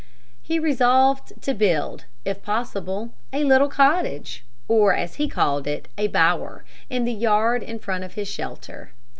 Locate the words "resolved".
0.57-1.31